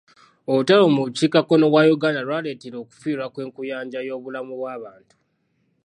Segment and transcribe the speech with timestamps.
[0.51, 5.15] Olutalo mu bukiika kkono bwa Uganda lwaleetera okufiirwa kw'enkuyanja y'obulamu bw'abantu.